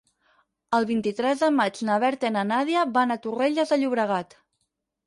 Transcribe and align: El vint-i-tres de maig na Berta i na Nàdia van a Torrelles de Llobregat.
El 0.77 0.87
vint-i-tres 0.91 1.43
de 1.45 1.49
maig 1.59 1.79
na 1.91 1.99
Berta 2.05 2.33
i 2.33 2.35
na 2.39 2.47
Nàdia 2.55 2.87
van 2.99 3.19
a 3.19 3.21
Torrelles 3.29 3.77
de 3.77 3.83
Llobregat. 3.85 4.37